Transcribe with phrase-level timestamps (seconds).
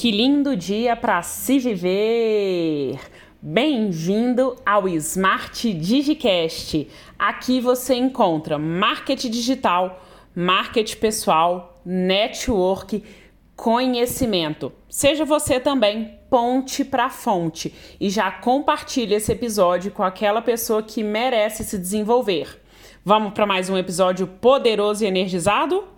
[0.00, 3.00] Que lindo dia para se viver!
[3.42, 6.88] Bem-vindo ao Smart Digicast.
[7.18, 10.00] Aqui você encontra marketing digital,
[10.36, 13.02] marketing pessoal, network,
[13.56, 14.72] conhecimento.
[14.88, 21.02] Seja você também ponte para fonte e já compartilhe esse episódio com aquela pessoa que
[21.02, 22.62] merece se desenvolver.
[23.04, 25.97] Vamos para mais um episódio poderoso e energizado?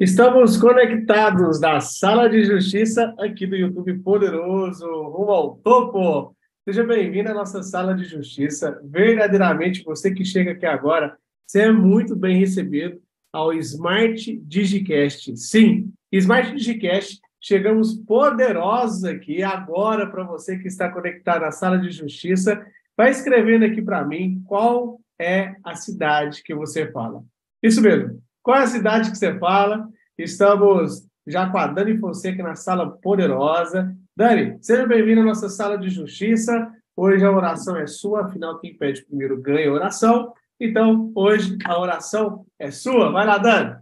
[0.00, 6.36] Estamos conectados da Sala de Justiça aqui do YouTube Poderoso, rumo ao topo.
[6.64, 8.80] Seja bem-vindo à nossa Sala de Justiça.
[8.84, 15.36] Verdadeiramente, você que chega aqui agora, você é muito bem recebido ao Smart Digicast.
[15.36, 21.90] Sim, Smart Digicast, chegamos poderosos aqui agora para você que está conectado à Sala de
[21.90, 22.64] Justiça.
[22.96, 27.24] Vai escrevendo aqui para mim qual é a cidade que você fala.
[27.60, 28.27] Isso mesmo.
[28.48, 29.90] Qual é a cidade que você fala?
[30.16, 33.94] Estamos já com a Dani Fonseca na sala poderosa.
[34.16, 36.74] Dani, seja bem-vinda à nossa sala de justiça.
[36.96, 40.32] Hoje a oração é sua, afinal, quem pede primeiro ganha a oração.
[40.58, 43.12] Então, hoje a oração é sua.
[43.12, 43.76] Vai lá, Dani.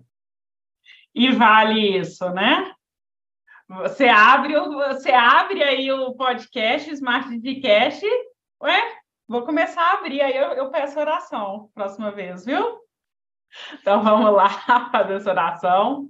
[1.15, 2.75] E vale isso, né?
[3.69, 8.05] Você abre, você abre aí o podcast, Smart Podcast.
[8.61, 8.83] Ué,
[9.29, 12.85] vou começar a abrir, aí eu, eu peço oração próxima vez, viu?
[13.81, 14.49] Então vamos lá
[14.91, 16.09] fazer essa oração.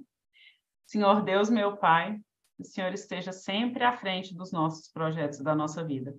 [0.86, 2.18] Senhor Deus, meu Pai,
[2.56, 6.14] que o Senhor esteja sempre à frente dos nossos projetos da nossa vida.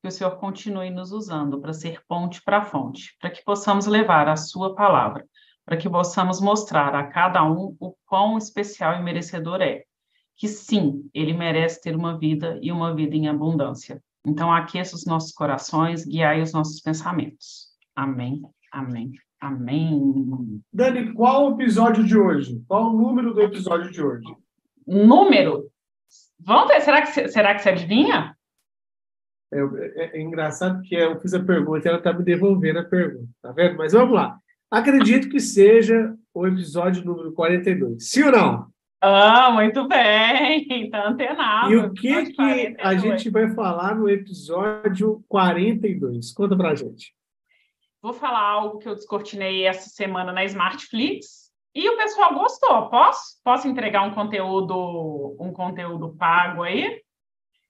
[0.00, 4.28] Que o Senhor continue nos usando para ser ponte para fonte, para que possamos levar
[4.28, 5.26] a Sua palavra,
[5.64, 9.84] para que possamos mostrar a cada um o quão especial e merecedor é.
[10.36, 14.02] Que sim, ele merece ter uma vida e uma vida em abundância.
[14.26, 17.68] Então, aqueça os nossos corações, guiai os nossos pensamentos.
[17.94, 19.12] Amém, amém,
[19.42, 20.62] Amém.
[20.72, 22.62] Dani, qual o episódio de hoje?
[22.68, 24.24] Qual o número do episódio de hoje?
[24.86, 25.68] Número?
[26.38, 28.36] Vamos ver, será que, será que você adivinha?
[29.52, 32.84] É, é, é engraçado que eu fiz a pergunta e ela está me devolvendo a
[32.84, 33.76] pergunta, tá vendo?
[33.76, 34.38] Mas vamos lá.
[34.70, 38.08] Acredito que seja o episódio número 42.
[38.08, 38.66] Sim ou não?
[39.00, 40.88] Ah, muito bem.
[40.88, 41.72] Tá antenado.
[41.72, 46.32] E o que, que a gente vai falar no episódio 42?
[46.32, 47.12] Conta pra gente.
[48.02, 52.88] Vou falar algo que eu descortinei essa semana na Smartflix e o pessoal gostou.
[52.88, 53.40] Posso?
[53.44, 57.00] Posso entregar um conteúdo, um conteúdo pago aí?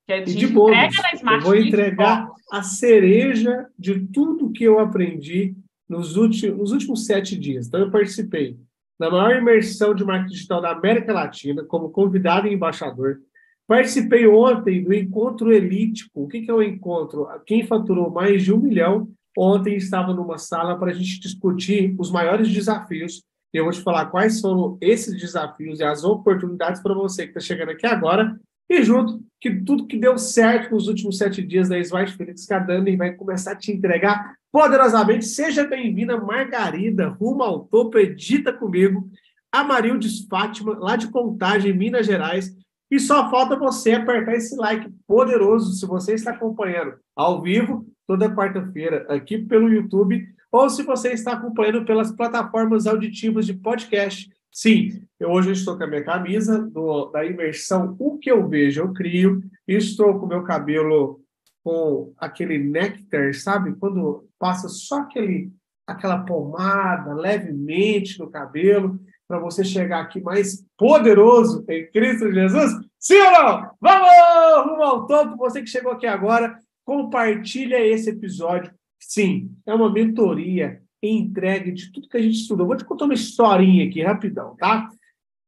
[0.06, 1.30] Que a gente de entrega na Smartflix.
[1.30, 5.54] Eu vou entregar a cereja de tudo que eu aprendi
[5.86, 7.66] nos últimos, nos últimos sete dias.
[7.66, 8.56] Então, eu participei
[8.98, 13.18] da maior imersão de marketing digital da América Latina, como convidado e embaixador.
[13.66, 16.22] Participei ontem do Encontro Elítico.
[16.22, 17.28] O que é o encontro?
[17.44, 22.10] Quem faturou mais de um milhão Ontem estava numa sala para a gente discutir os
[22.10, 23.22] maiores desafios.
[23.52, 27.30] E eu vou te falar quais foram esses desafios e as oportunidades para você que
[27.30, 28.38] está chegando aqui agora.
[28.68, 32.96] E junto, que tudo que deu certo nos últimos sete dias da Smart Felix Cadani
[32.96, 35.26] vai começar a te entregar poderosamente.
[35.26, 39.10] Seja bem-vinda, Margarida, rumo ao topo, edita comigo.
[39.52, 42.50] Amarildes Fátima, lá de Contagem, Minas Gerais.
[42.90, 48.34] E só falta você apertar esse like poderoso se você está acompanhando ao vivo toda
[48.34, 54.30] quarta-feira aqui pelo YouTube, ou se você está acompanhando pelas plataformas auditivas de podcast.
[54.50, 58.82] Sim, eu hoje estou com a minha camisa do, da imersão O que eu vejo,
[58.82, 59.42] eu crio.
[59.66, 61.22] Estou com o meu cabelo
[61.64, 63.74] com aquele nectar, sabe?
[63.76, 65.50] Quando passa só aquele,
[65.86, 72.72] aquela pomada levemente no cabelo, para você chegar aqui mais poderoso em Cristo Jesus.
[72.98, 73.70] Sim ou não?
[73.80, 74.70] Vamos!
[74.70, 75.38] Rumo ao topo!
[75.38, 78.72] Você que chegou aqui agora, Compartilha esse episódio.
[79.00, 82.66] Sim, é uma mentoria entregue de tudo que a gente estudou.
[82.66, 84.88] Vou te contar uma historinha aqui, rapidão, tá?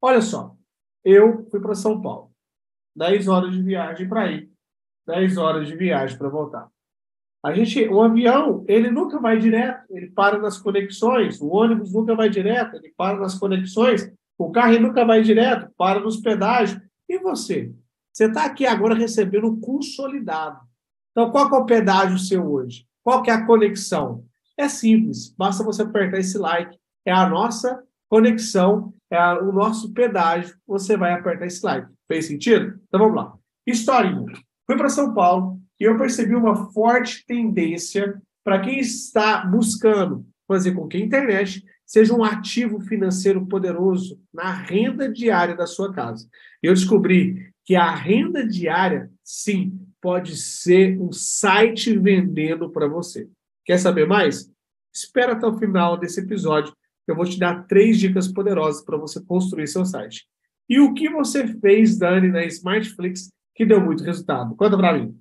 [0.00, 0.56] Olha só,
[1.04, 2.32] eu fui para São Paulo.
[2.96, 4.50] 10 horas de viagem para ir.
[5.06, 6.68] 10 horas de viagem para voltar.
[7.44, 11.40] A gente, o avião, ele nunca vai direto, ele para nas conexões.
[11.40, 14.10] O ônibus nunca vai direto, ele para nas conexões.
[14.38, 16.80] O carro nunca vai direto, para nos pedágios.
[17.08, 17.70] E você?
[18.12, 20.60] Você está aqui agora recebendo o consolidado.
[21.14, 22.84] Então, qual é o pedágio seu hoje?
[23.04, 24.24] Qual que é a conexão?
[24.58, 26.76] É simples, basta você apertar esse like.
[27.06, 30.56] É a nossa conexão, é a, o nosso pedágio.
[30.66, 31.88] Você vai apertar esse like.
[32.08, 32.80] Fez sentido?
[32.88, 33.34] Então vamos lá.
[33.64, 34.24] Historinha.
[34.66, 40.72] Fui para São Paulo e eu percebi uma forte tendência para quem está buscando fazer
[40.72, 46.28] com que a internet seja um ativo financeiro poderoso na renda diária da sua casa.
[46.62, 53.26] Eu descobri que a renda diária, sim, pode ser um site vendendo para você.
[53.64, 54.52] Quer saber mais?
[54.94, 56.76] Espera até o final desse episódio.
[57.06, 60.26] Eu vou te dar três dicas poderosas para você construir seu site.
[60.68, 64.54] E o que você fez, Dani, na Smartflix que deu muito resultado?
[64.56, 65.18] Conta para mim.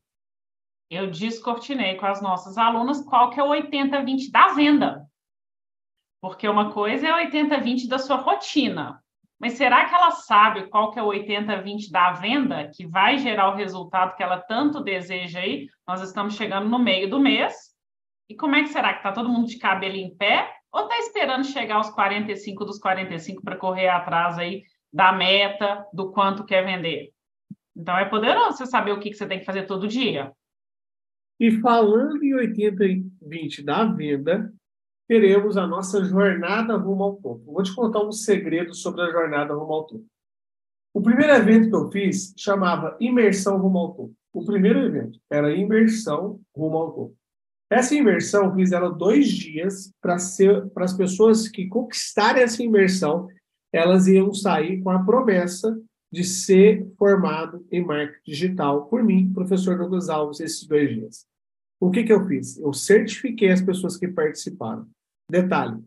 [0.89, 5.07] Eu descortinei com as nossas alunas qual que é o 80-20 da venda.
[6.21, 9.01] Porque uma coisa é o 80-20 da sua rotina.
[9.44, 13.50] Mas será que ela sabe qual que é o 80-20 da venda que vai gerar
[13.50, 15.68] o resultado que ela tanto deseja aí?
[15.86, 17.54] Nós estamos chegando no meio do mês.
[18.30, 20.50] E como é que será que está todo mundo de cabelo em pé?
[20.72, 24.63] Ou está esperando chegar aos 45 dos 45 para correr atrás aí
[24.94, 27.12] da meta, do quanto quer vender?
[27.75, 30.31] Então é poderoso você saber o que, que você tem que fazer todo dia.
[31.38, 34.54] E falando em 80-20 da venda,
[35.13, 37.54] teremos a nossa jornada rumo ao topo.
[37.54, 40.06] Vou te contar um segredo sobre a jornada rumo ao topo.
[40.92, 44.15] O primeiro evento que eu fiz chamava Imersão Rumo ao Topo.
[44.33, 47.15] O primeiro evento era Imersão Rumo ao Topo.
[47.69, 53.27] Essa imersão eu fiz ela dois dias para as pessoas que conquistarem essa imersão,
[53.71, 55.80] elas iam sair com a promessa
[56.12, 61.25] de ser formado em marketing digital por mim, professor Douglas Alves, esses dois dias.
[61.80, 62.57] O que, que eu fiz?
[62.57, 64.88] Eu certifiquei as pessoas que participaram.
[65.29, 65.81] Detalhe: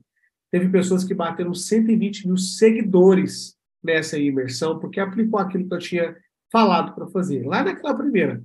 [0.51, 6.17] teve pessoas que bateram 120 mil seguidores nessa imersão, porque aplicou aquilo que eu tinha
[6.51, 8.43] falado para fazer, lá naquela primeira.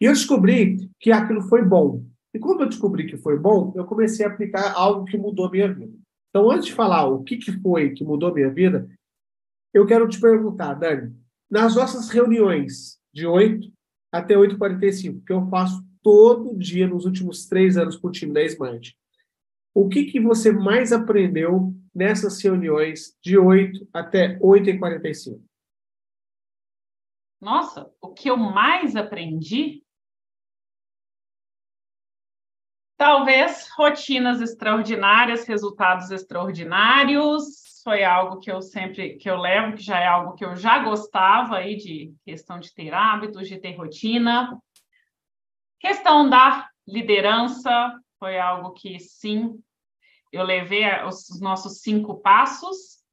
[0.00, 2.04] E eu descobri que aquilo foi bom.
[2.32, 5.72] E quando eu descobri que foi bom, eu comecei a aplicar algo que mudou minha
[5.72, 5.92] vida.
[6.30, 8.88] Então, antes de falar o que, que foi que mudou minha vida,
[9.72, 11.14] eu quero te perguntar, Dani,
[11.48, 13.72] nas nossas reuniões de 8
[14.10, 18.42] até 8h45, que eu faço todo dia nos últimos três anos com o time da
[18.42, 18.96] Smart,
[19.74, 25.42] o que, que você mais aprendeu nessas reuniões de 8 até 8h45?
[27.40, 29.82] Nossa, o que eu mais aprendi?
[32.96, 39.98] Talvez rotinas extraordinárias, resultados extraordinários, foi algo que eu sempre que eu levo, que já
[39.98, 44.58] é algo que eu já gostava aí de questão de ter hábitos, de ter rotina.
[45.78, 49.60] Questão da liderança foi algo que sim,
[50.32, 53.04] eu levei os nossos cinco passos.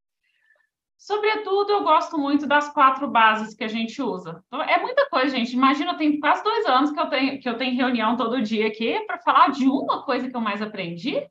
[0.98, 4.42] Sobretudo, eu gosto muito das quatro bases que a gente usa.
[4.48, 5.52] Então, é muita coisa, gente.
[5.52, 9.02] Imagina, tenho quase dois anos que eu tenho, que eu tenho reunião todo dia aqui
[9.02, 11.22] para falar de uma coisa que eu mais aprendi.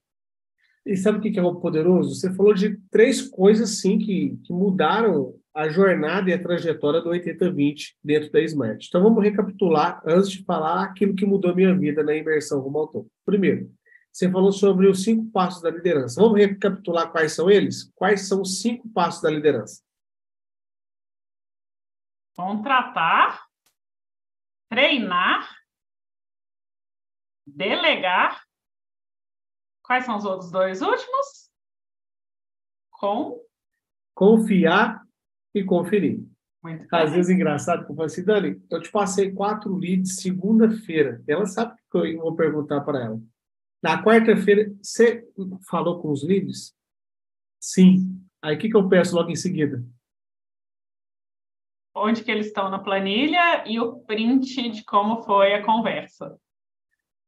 [0.85, 2.15] E sabe o que é o poderoso?
[2.15, 7.11] Você falou de três coisas, sim, que, que mudaram a jornada e a trajetória do
[7.11, 8.87] 80-20 dentro da Smart.
[8.87, 12.79] Então, vamos recapitular antes de falar aquilo que mudou a minha vida na imersão rumo
[12.79, 13.11] ao topo.
[13.25, 13.73] Primeiro,
[14.13, 16.21] você falou sobre os cinco passos da liderança.
[16.21, 17.91] Vamos recapitular quais são eles?
[17.95, 19.83] Quais são os cinco passos da liderança?
[22.35, 23.45] Contratar,
[24.69, 25.49] treinar,
[27.47, 28.41] delegar
[29.91, 31.51] Quais são os outros dois últimos?
[32.93, 33.45] Com.
[34.15, 35.05] Confiar
[35.55, 36.21] e conferir.
[36.63, 37.15] Muito Às bem.
[37.15, 41.23] vezes é engraçado que eu falo assim, Dani, eu te passei quatro leads segunda-feira.
[41.27, 43.21] Ela sabe que eu vou perguntar para ela.
[43.83, 45.27] Na quarta-feira, você
[45.69, 46.75] falou com os leads?
[47.59, 48.21] Sim.
[48.43, 49.83] Aí o que, que eu peço logo em seguida?
[51.95, 56.39] Onde que eles estão na planilha e o print de como foi a conversa.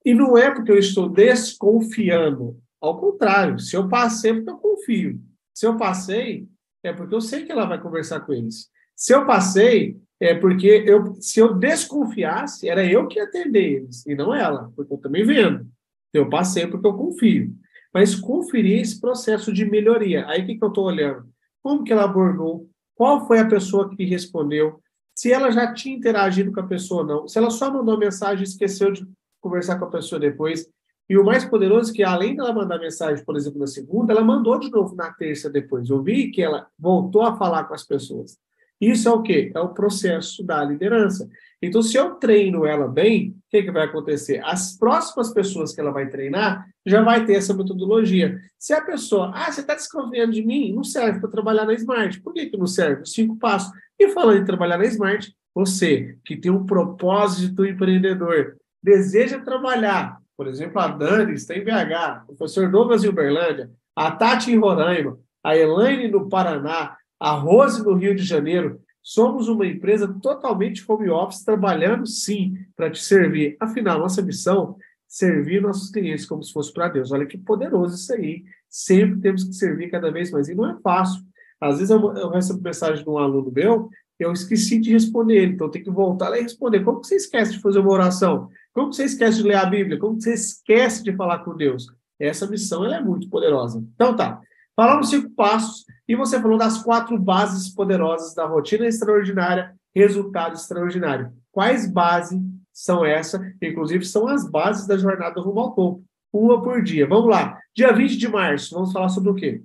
[0.05, 2.61] E não é porque eu estou desconfiando.
[2.81, 5.21] Ao contrário, se eu passei, é porque eu confio.
[5.55, 6.49] Se eu passei,
[6.83, 8.71] é porque eu sei que ela vai conversar com eles.
[8.95, 14.07] Se eu passei, é porque eu, se eu desconfiasse, era eu que ia atender eles,
[14.07, 15.67] e não ela, porque eu também vendo.
[16.13, 17.55] Eu passei porque eu confio.
[17.93, 20.27] Mas conferir esse processo de melhoria.
[20.29, 21.27] Aí o que, que eu estou olhando?
[21.63, 22.69] Como que ela abordou?
[22.95, 24.81] Qual foi a pessoa que respondeu?
[25.15, 27.29] Se ela já tinha interagido com a pessoa ou não.
[27.29, 29.07] Se ela só mandou mensagem e esqueceu de
[29.41, 30.67] conversar com a pessoa depois.
[31.13, 34.25] E o mais poderoso é que, além dela mandar mensagem, por exemplo, na segunda, ela
[34.25, 35.91] mandou de novo na terça depois.
[35.91, 38.39] Eu vi que ela voltou a falar com as pessoas.
[38.81, 39.53] Isso é o quê?
[39.55, 41.29] É o processo da liderança.
[41.61, 44.41] Então, se eu treino ela bem, o que, que vai acontecer?
[44.43, 48.41] As próximas pessoas que ela vai treinar já vai ter essa metodologia.
[48.59, 52.23] Se a pessoa, ah, você está desconfiando de mim, não serve para trabalhar na Smart.
[52.23, 53.05] Por que, que não serve?
[53.05, 53.71] Cinco passos.
[53.99, 60.47] E falando em trabalhar na Smart, você que tem um propósito empreendedor, deseja trabalhar, por
[60.47, 65.19] exemplo, a Dani está em BH, o professor Douglas em Uberlândia, a Tati em Roraima,
[65.45, 71.11] a Elaine no Paraná, a Rose no Rio de Janeiro, somos uma empresa totalmente home
[71.11, 73.57] office, trabalhando sim para te servir.
[73.61, 77.11] Afinal, nossa missão é servir nossos clientes como se fosse para Deus.
[77.11, 78.45] Olha que poderoso isso aí.
[78.69, 80.49] Sempre temos que servir cada vez mais.
[80.49, 81.23] E não é fácil.
[81.61, 85.53] Às vezes eu, eu recebo mensagem de um aluno meu, eu esqueci de responder ele,
[85.53, 86.81] então tenho que voltar lá e responder.
[86.85, 88.49] Como que você esquece de fazer uma oração?
[88.73, 89.99] Como você esquece de ler a Bíblia?
[89.99, 91.87] Como você esquece de falar com Deus?
[92.19, 93.85] Essa missão ela é muito poderosa.
[93.95, 94.41] Então tá.
[94.75, 101.33] Falamos cinco passos e você falou das quatro bases poderosas da rotina extraordinária, resultado extraordinário.
[101.51, 102.41] quais bases
[102.73, 107.07] são essas, inclusive são as bases da jornada rumo ao topo, uma por dia.
[107.07, 107.61] Vamos lá.
[107.77, 109.63] Dia 20 de março, vamos falar sobre o quê?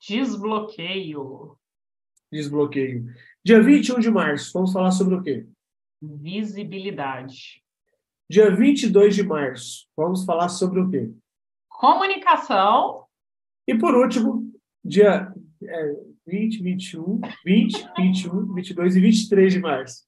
[0.00, 1.56] Desbloqueio.
[2.30, 3.06] Desbloqueio.
[3.44, 5.46] Dia 21 de março, vamos falar sobre o quê?
[6.02, 7.62] Visibilidade.
[8.30, 11.10] Dia 22 de março, vamos falar sobre o quê?
[11.66, 13.04] Comunicação.
[13.66, 14.52] E por último,
[14.84, 15.32] dia
[15.64, 20.04] é, 20, 21, 20, 21, 22 e 23 de março.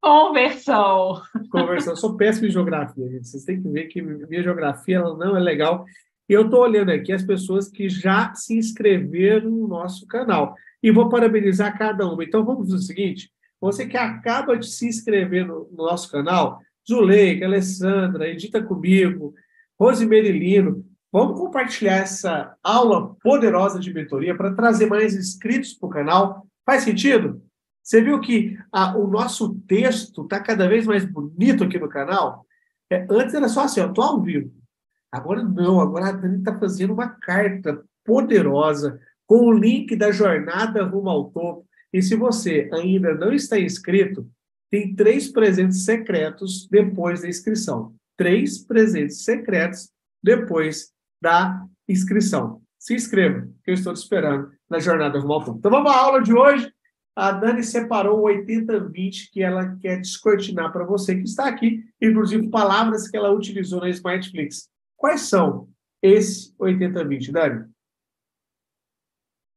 [0.00, 1.22] Conversão.
[1.52, 1.92] Conversão.
[1.92, 3.28] Eu sou péssimo em geografia, gente.
[3.28, 5.84] Vocês têm que ver que minha geografia ela não é legal.
[6.28, 10.56] E eu estou olhando aqui as pessoas que já se inscreveram no nosso canal.
[10.82, 12.24] E vou parabenizar cada uma.
[12.24, 16.60] Então, vamos fazer o seguinte: você que acaba de se inscrever no, no nosso canal,
[16.88, 19.34] Zuleika, Alessandra, Edita Comigo,
[19.78, 25.90] Rosemary Lino, vamos compartilhar essa aula poderosa de mentoria para trazer mais inscritos para o
[25.90, 26.46] canal.
[26.64, 27.42] Faz sentido?
[27.82, 32.46] Você viu que a, o nosso texto está cada vez mais bonito aqui no canal?
[32.90, 34.52] É, antes era só assim, eu estou ao vivo.
[35.10, 40.84] Agora não, agora a Dani está fazendo uma carta poderosa com o link da jornada
[40.84, 41.66] rumo ao topo.
[41.92, 44.26] E se você ainda não está inscrito,
[44.72, 47.94] tem três presentes secretos depois da inscrição.
[48.16, 49.90] Três presentes secretos
[50.24, 52.62] depois da inscrição.
[52.78, 55.58] Se inscreva, que eu estou te esperando na jornada rumo ao topo.
[55.58, 56.72] Então vamos à aula de hoje.
[57.14, 62.48] A Dani separou o 80-20 que ela quer descortinar para você que está aqui, inclusive
[62.48, 64.70] palavras que ela utilizou na Smartflix.
[64.96, 65.68] Quais são
[66.00, 67.70] esses 80-20, Dani?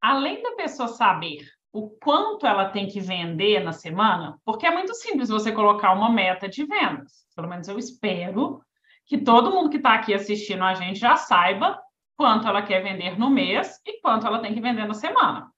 [0.01, 4.93] Além da pessoa saber o quanto ela tem que vender na semana, porque é muito
[4.93, 7.27] simples você colocar uma meta de vendas.
[7.35, 8.61] Pelo menos eu espero
[9.05, 11.77] que todo mundo que está aqui assistindo a gente já saiba
[12.15, 15.51] quanto ela quer vender no mês e quanto ela tem que vender na semana.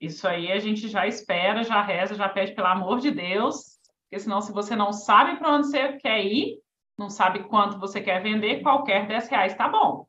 [0.00, 4.20] Isso aí a gente já espera, já reza, já pede pelo amor de Deus, porque
[4.20, 6.58] senão, se você não sabe para onde você quer ir,
[6.96, 10.06] não sabe quanto você quer vender, qualquer 10 reais está bom.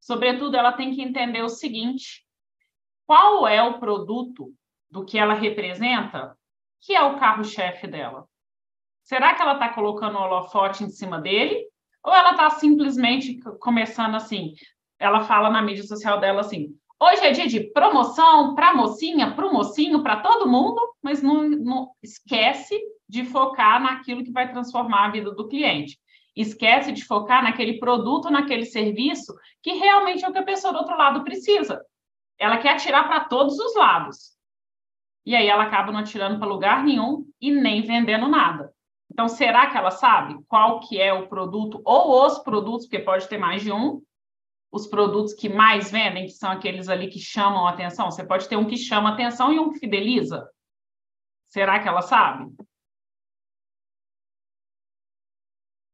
[0.00, 2.26] Sobretudo, ela tem que entender o seguinte:
[3.06, 4.52] qual é o produto
[4.94, 6.38] do que ela representa
[6.80, 8.28] que é o carro-chefe dela?
[9.02, 11.66] Será que ela está colocando o holofote em cima dele?
[12.00, 14.54] Ou ela está simplesmente começando assim?
[14.96, 19.44] Ela fala na mídia social dela assim: Hoje é dia de promoção para mocinha, para
[19.44, 25.06] o mocinho, para todo mundo, mas não, não, esquece de focar naquilo que vai transformar
[25.06, 25.98] a vida do cliente.
[26.36, 30.78] Esquece de focar naquele produto, naquele serviço que realmente é o que a pessoa do
[30.78, 31.84] outro lado precisa.
[32.38, 34.33] Ela quer atirar para todos os lados.
[35.26, 38.72] E aí ela acaba não atirando para lugar nenhum e nem vendendo nada.
[39.10, 43.28] Então, será que ela sabe qual que é o produto ou os produtos, porque pode
[43.28, 44.02] ter mais de um,
[44.72, 48.10] os produtos que mais vendem, que são aqueles ali que chamam atenção?
[48.10, 50.50] Você pode ter um que chama atenção e um que fideliza.
[51.48, 52.52] Será que ela sabe?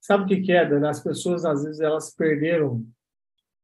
[0.00, 0.88] Sabe o que, que é, Dana?
[0.88, 2.86] As pessoas, às vezes, elas perderam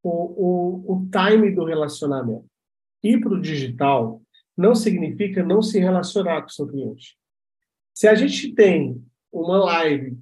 [0.03, 2.47] o, o, o time do relacionamento.
[3.03, 4.21] Ir para o digital
[4.57, 7.17] não significa não se relacionar com o seu cliente.
[7.95, 10.19] Se a gente tem uma live,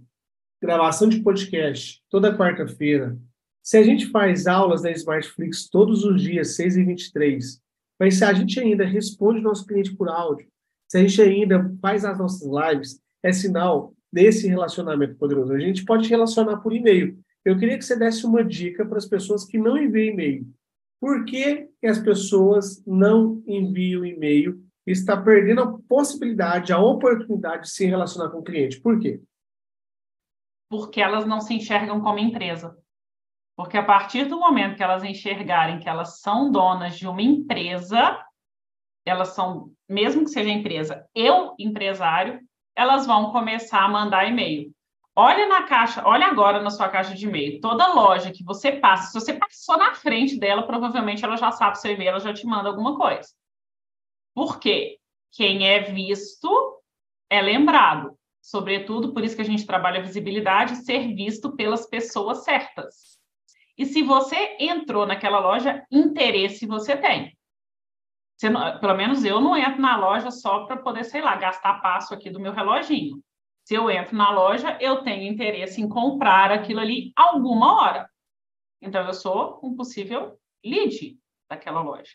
[0.60, 3.18] gravação de podcast, toda quarta-feira,
[3.62, 7.62] se a gente faz aulas da Smartflix todos os dias, 6 e 23,
[7.98, 10.46] mas se a gente ainda responde nosso cliente por áudio,
[10.88, 15.52] se a gente ainda faz as nossas lives, é sinal desse relacionamento poderoso.
[15.52, 17.18] A gente pode relacionar por e-mail.
[17.44, 20.46] Eu queria que você desse uma dica para as pessoas que não enviam e-mail.
[21.00, 27.62] Por que, que as pessoas não enviam e-mail e está perdendo a possibilidade, a oportunidade
[27.62, 28.80] de se relacionar com o cliente?
[28.80, 29.22] Por quê?
[30.70, 32.76] Porque elas não se enxergam como empresa.
[33.56, 38.20] Porque a partir do momento que elas enxergarem que elas são donas de uma empresa,
[39.06, 42.40] elas são, mesmo que seja empresa, eu empresário,
[42.76, 44.73] elas vão começar a mandar e-mail.
[45.16, 47.60] Olha na caixa, olha agora na sua caixa de e-mail.
[47.60, 51.78] Toda loja que você passa, se você passou na frente dela, provavelmente ela já sabe
[51.78, 53.28] seu e-mail, ela já te manda alguma coisa.
[54.34, 54.98] Por quê?
[55.30, 56.82] Quem é visto
[57.30, 58.18] é lembrado.
[58.42, 63.18] Sobretudo, por isso que a gente trabalha a visibilidade, ser visto pelas pessoas certas.
[63.78, 67.36] E se você entrou naquela loja, interesse você tem.
[68.36, 71.80] Você não, pelo menos eu não entro na loja só para poder, sei lá, gastar
[71.80, 73.22] passo aqui do meu reloginho.
[73.64, 78.10] Se eu entro na loja, eu tenho interesse em comprar aquilo ali alguma hora.
[78.82, 81.18] Então, eu sou um possível lead
[81.48, 82.12] daquela loja.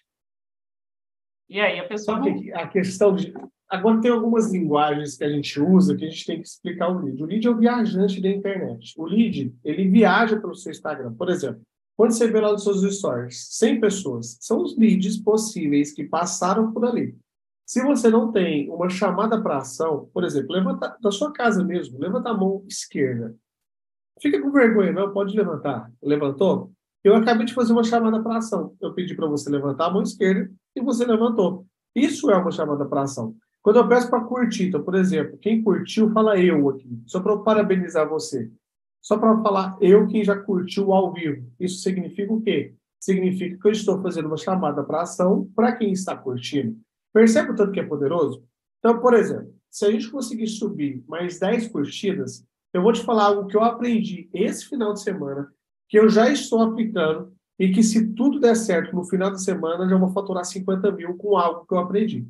[1.49, 2.19] E aí a pessoa.
[2.19, 2.27] Não...
[2.53, 3.33] a questão de.
[3.67, 6.99] Agora tem algumas linguagens que a gente usa que a gente tem que explicar o
[6.99, 7.21] lead.
[7.21, 8.93] O lead é o viajante da internet.
[8.97, 11.13] O lead, ele viaja pelo seu Instagram.
[11.13, 11.61] Por exemplo,
[11.95, 16.71] quando você vê lá nos seus stories, 100 pessoas, são os leads possíveis que passaram
[16.71, 17.15] por ali.
[17.69, 21.99] Se você não tem uma chamada para ação, por exemplo, levanta da sua casa mesmo,
[21.99, 23.35] levanta a mão esquerda.
[24.19, 25.91] Fica com vergonha, não, pode levantar.
[26.01, 26.71] Levantou?
[27.03, 28.75] Eu acabei de fazer uma chamada para ação.
[28.81, 31.67] Eu pedi para você levantar a mão esquerda e você levantou.
[31.95, 33.35] Isso é uma chamada para ação.
[33.61, 37.37] Quando eu peço para curtir, então, por exemplo, quem curtiu, fala eu aqui, só para
[37.37, 38.51] parabenizar você.
[38.99, 41.45] Só para falar eu quem já curtiu ao vivo.
[41.59, 42.73] Isso significa o quê?
[42.99, 46.75] Significa que eu estou fazendo uma chamada para ação para quem está curtindo.
[47.13, 48.43] Percebe o tanto que é poderoso?
[48.79, 53.25] Então, por exemplo, se a gente conseguir subir mais 10 curtidas, eu vou te falar
[53.25, 55.51] algo que eu aprendi esse final de semana,
[55.87, 59.83] que eu já estou aplicando e que se tudo der certo no final da semana,
[59.83, 62.27] eu já vou faturar 50 mil com algo que eu aprendi.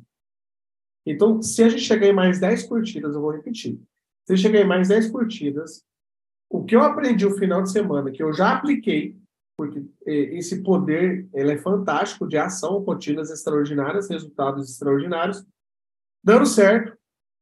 [1.06, 3.80] Então, se a gente chegar em mais 10 curtidas, eu vou repetir.
[4.26, 5.84] Se chegar em mais 10 curtidas,
[6.48, 9.16] o que eu aprendi no final de semana, que eu já apliquei,
[9.60, 15.46] porque é, esse poder ele é fantástico de ação, rotinas extraordinárias, resultados extraordinários,
[16.24, 16.96] dando certo,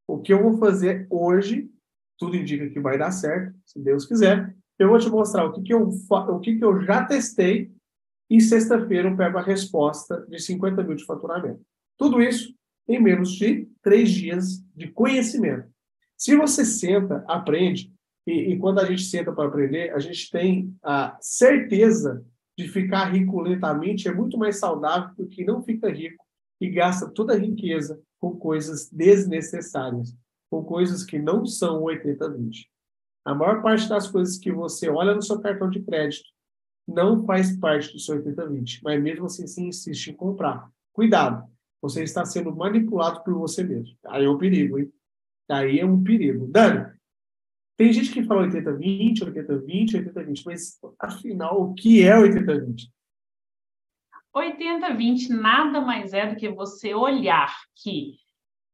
[0.05, 1.71] o que eu vou fazer hoje,
[2.19, 5.63] tudo indica que vai dar certo, se Deus quiser, eu vou te mostrar o que,
[5.63, 7.71] que, eu, o que, que eu já testei
[8.29, 11.61] e sexta-feira eu pego a resposta de 50 mil de faturamento.
[11.97, 12.53] Tudo isso
[12.89, 15.69] em menos de três dias de conhecimento.
[16.17, 17.93] Se você senta, aprende,
[18.29, 22.23] e, e quando a gente senta para aprender, a gente tem a certeza
[22.59, 26.23] de ficar rico lentamente, é muito mais saudável do que não fica rico
[26.61, 30.15] e gasta toda a riqueza com coisas desnecessárias,
[30.51, 32.67] com coisas que não são 80-20.
[33.25, 36.29] A maior parte das coisas que você olha no seu cartão de crédito
[36.87, 40.69] não faz parte do seu 80-20, mas mesmo assim se insiste em comprar.
[40.93, 41.49] Cuidado,
[41.81, 43.97] você está sendo manipulado por você mesmo.
[44.07, 44.93] Aí é um perigo, hein?
[45.49, 46.47] Aí é um perigo.
[46.49, 46.98] Dani,
[47.79, 52.91] tem gente que fala 80-20, 80-20, 80-20, mas afinal, o que é 80-20?
[54.35, 58.17] 80-20 nada mais é do que você olhar que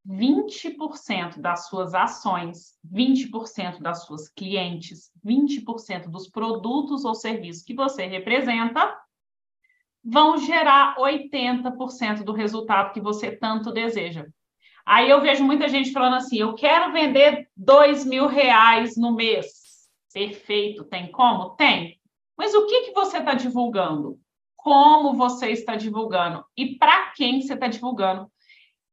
[0.08, 8.07] 20% das suas ações, 20% das suas clientes, 20% dos produtos ou serviços que você
[8.07, 8.98] representa
[10.02, 14.26] vão gerar 80% do resultado que você tanto deseja.
[14.87, 19.88] Aí eu vejo muita gente falando assim: eu quero vender dois mil reais no mês.
[20.12, 21.51] Perfeito, tem como?
[21.51, 21.99] Tem.
[22.37, 24.18] Mas o que, que você está divulgando?
[24.57, 26.44] Como você está divulgando?
[26.57, 28.31] E para quem você está divulgando?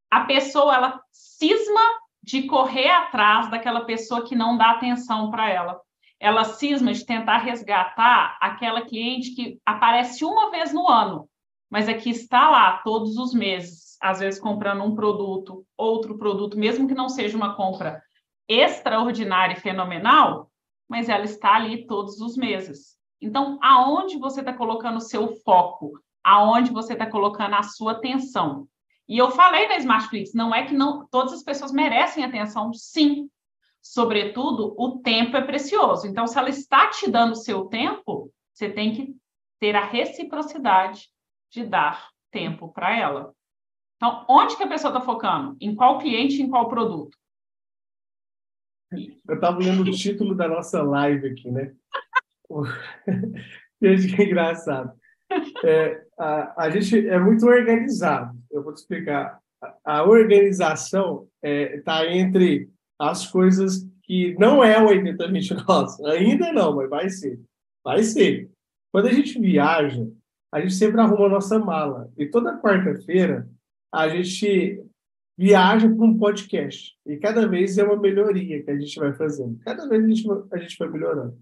[0.09, 1.81] A pessoa, ela cisma
[2.21, 5.81] de correr atrás daquela pessoa que não dá atenção para ela
[6.21, 11.27] ela cisma de tentar resgatar aquela cliente que aparece uma vez no ano,
[11.71, 16.57] mas é que está lá todos os meses, às vezes comprando um produto, outro produto,
[16.57, 18.03] mesmo que não seja uma compra
[18.47, 20.51] extraordinária e fenomenal,
[20.89, 22.97] mas ela está ali todos os meses.
[23.21, 25.93] Então, aonde você está colocando o seu foco?
[26.21, 28.67] Aonde você está colocando a sua atenção?
[29.07, 33.29] E eu falei na Smartflix, não é que não todas as pessoas merecem atenção, sim,
[33.81, 36.05] Sobretudo, o tempo é precioso.
[36.05, 39.15] Então, se ela está te dando o seu tempo, você tem que
[39.59, 41.09] ter a reciprocidade
[41.51, 43.33] de dar tempo para ela.
[43.97, 45.55] Então, onde que a pessoa está focando?
[45.59, 47.15] Em qual cliente, em qual produto?
[48.91, 51.73] Eu estava lendo o título da nossa live aqui, né?
[53.81, 54.99] Gente, que engraçado.
[55.63, 58.37] É, a, a gente é muito organizado.
[58.49, 59.39] Eu vou te explicar.
[59.61, 66.05] A, a organização está é, tá entre as coisas que não é o 80-20 nosso.
[66.07, 67.39] Ainda não, mas vai ser.
[67.83, 68.49] Vai ser.
[68.91, 70.05] Quando a gente viaja,
[70.51, 72.11] a gente sempre arruma a nossa mala.
[72.17, 73.47] E toda quarta-feira,
[73.91, 74.83] a gente
[75.37, 76.95] viaja para um podcast.
[77.05, 79.57] E cada vez é uma melhoria que a gente vai fazendo.
[79.63, 81.37] Cada vez a gente, a gente vai melhorando.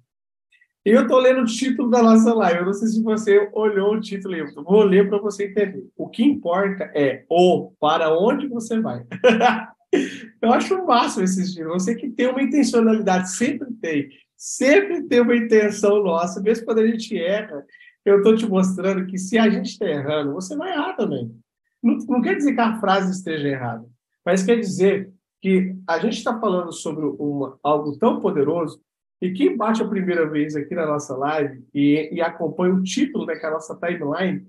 [0.86, 2.60] E eu estou lendo o título da nossa live.
[2.60, 4.36] Eu não sei se você olhou o título.
[4.36, 5.86] Eu vou ler para você entender.
[5.98, 9.06] O que importa é o para onde você vai.
[10.42, 11.72] Eu acho máximo esse estilo.
[11.72, 14.10] Você que tem uma intencionalidade, sempre tem.
[14.38, 17.66] Sempre tem uma intenção nossa, mesmo quando a gente erra.
[18.06, 21.36] Eu estou te mostrando que se a gente está errando, você vai errar também.
[21.82, 23.86] Não, não, quer dizer que a frase esteja errada,
[24.26, 28.82] mas quer dizer que a gente está falando sobre uma, algo tão poderoso
[29.22, 33.26] e quem bate a primeira vez aqui na nossa live e, e acompanha o título
[33.26, 34.48] daquela nossa timeline,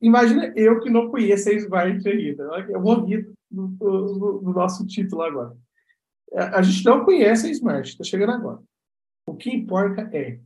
[0.00, 2.42] imagina eu que não conheço a Smart ainda.
[2.68, 5.56] Eu vou rir do, do, do nosso título agora.
[6.34, 8.60] A, a gente não conhece a Smart, está chegando agora.
[9.26, 10.38] O que importa é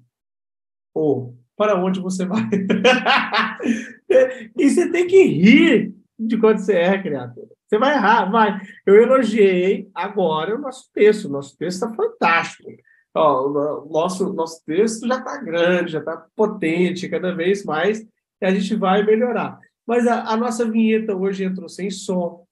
[0.94, 2.48] o para onde você vai.
[4.56, 7.48] e você tem que rir de quando você erra, criatura.
[7.66, 8.58] Você vai errar, vai.
[8.86, 11.26] Eu elogiei agora o nosso texto.
[11.26, 12.70] O nosso texto está fantástico.
[13.14, 18.46] Ó, o nosso, nosso texto já está grande, já está potente cada vez mais, e
[18.46, 19.58] a gente vai melhorar.
[19.86, 22.46] Mas a, a nossa vinheta hoje entrou sem som,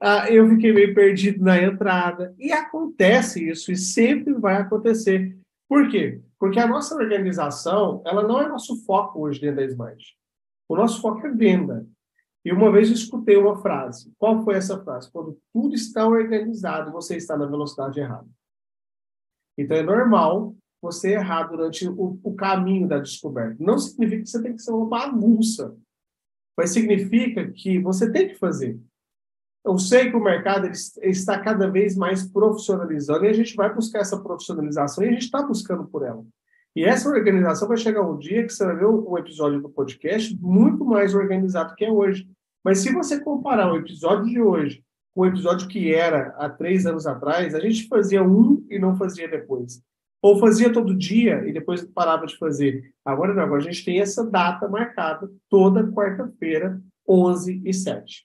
[0.00, 2.34] ah, eu fiquei meio perdido na entrada.
[2.38, 5.36] E acontece isso, e sempre vai acontecer.
[5.68, 6.20] Por quê?
[6.42, 10.18] Porque a nossa organização, ela não é nosso foco hoje dentro da Smart.
[10.68, 11.86] O nosso foco é venda.
[12.44, 14.12] E uma vez eu escutei uma frase.
[14.18, 15.08] Qual foi essa frase?
[15.12, 18.26] Quando tudo está organizado, você está na velocidade errada.
[19.56, 23.54] Então é normal você errar durante o, o caminho da descoberta.
[23.60, 25.76] Não significa que você tem que ser uma bagunça,
[26.58, 28.80] mas significa que você tem que fazer.
[29.64, 30.68] Eu sei que o mercado
[31.02, 35.22] está cada vez mais profissionalizando e a gente vai buscar essa profissionalização e a gente
[35.22, 36.24] está buscando por ela.
[36.74, 40.36] E essa organização vai chegar um dia que você vai ver um episódio do podcast
[40.40, 42.26] muito mais organizado que é hoje.
[42.64, 44.82] Mas se você comparar o episódio de hoje
[45.14, 48.96] com o episódio que era há três anos atrás, a gente fazia um e não
[48.96, 49.82] fazia depois.
[50.22, 52.92] Ou fazia todo dia e depois parava de fazer.
[53.04, 58.24] Agora não, agora a gente tem essa data marcada toda quarta-feira, 11 e 7.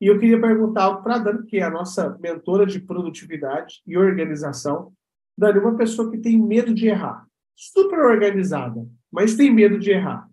[0.00, 3.82] E eu queria perguntar algo para a Dani, que é a nossa mentora de produtividade
[3.86, 4.94] e organização.
[5.36, 10.26] Dani, uma pessoa que tem medo de errar, super organizada, mas tem medo de errar.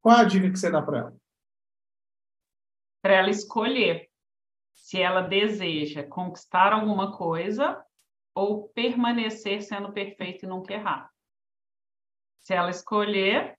[0.00, 1.16] Qual a dica que você dá para ela?
[3.02, 4.08] Para ela escolher
[4.72, 7.84] se ela deseja conquistar alguma coisa
[8.34, 11.10] ou permanecer sendo perfeita e nunca errar.
[12.40, 13.58] Se ela escolher,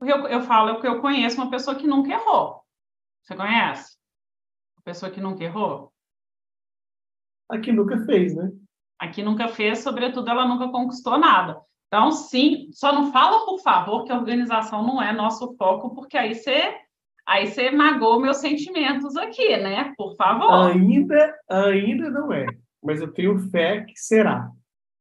[0.00, 2.62] eu, eu falo que eu conheço uma pessoa que nunca errou.
[3.22, 4.01] Você conhece?
[4.84, 5.92] Pessoa que nunca errou?
[7.50, 8.50] A que nunca fez, né?
[8.98, 11.60] A que nunca fez, sobretudo, ela nunca conquistou nada.
[11.88, 16.16] Então, sim, só não fala, por favor, que a organização não é nosso foco, porque
[16.16, 16.74] aí você
[17.26, 19.92] aí você magou meus sentimentos aqui, né?
[19.96, 20.70] Por favor.
[20.70, 22.46] Ainda, ainda não é
[22.82, 24.50] mas eu tenho fé que será.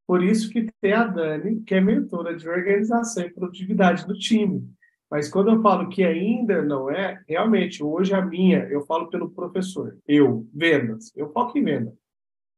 [0.05, 4.63] Por isso que tem a Dani, que é mentora de organização e produtividade do time.
[5.11, 9.29] Mas quando eu falo que ainda não é, realmente, hoje a minha, eu falo pelo
[9.29, 11.93] professor, eu, vendas, eu foco em venda.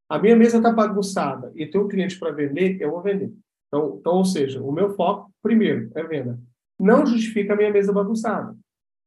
[0.08, 3.34] A minha mesa está bagunçada e tem um cliente para vender, eu vou vender.
[3.68, 6.40] Então, então, ou seja, o meu foco, primeiro, é venda.
[6.80, 8.56] Não justifica a minha mesa bagunçada.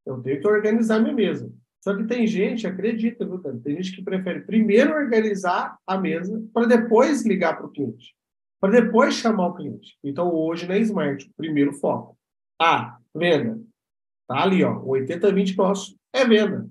[0.04, 1.48] Eu tenho que organizar a minha mesa.
[1.80, 3.38] Só que tem gente, acredita, viu?
[3.38, 8.12] Tem gente que prefere primeiro organizar a mesa para depois ligar para o cliente,
[8.60, 9.96] para depois chamar o cliente.
[10.02, 12.18] Então, hoje na Smart, primeiro foco.
[12.60, 13.60] A, venda.
[14.28, 16.68] Tá ali, ó, 80-20 nosso é venda.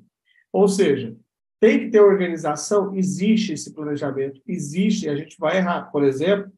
[0.51, 1.15] Ou seja,
[1.59, 5.91] tem que ter organização, existe esse planejamento, existe, a gente vai errar.
[5.91, 6.51] Por exemplo,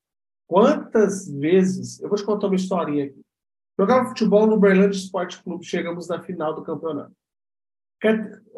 [0.48, 3.22] quantas vezes, eu vou te contar uma historinha aqui.
[3.80, 7.14] Jogava futebol no Berlândia Esporte Clube, chegamos na final do campeonato.